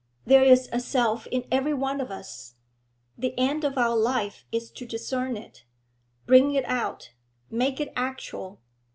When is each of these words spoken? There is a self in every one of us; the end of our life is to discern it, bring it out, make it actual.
There 0.25 0.43
is 0.43 0.67
a 0.71 0.79
self 0.79 1.27
in 1.27 1.45
every 1.51 1.75
one 1.75 2.01
of 2.01 2.09
us; 2.09 2.55
the 3.19 3.37
end 3.37 3.63
of 3.63 3.77
our 3.77 3.95
life 3.95 4.45
is 4.51 4.71
to 4.71 4.85
discern 4.87 5.37
it, 5.37 5.63
bring 6.25 6.55
it 6.55 6.65
out, 6.65 7.11
make 7.51 7.79
it 7.79 7.93
actual. 7.95 8.59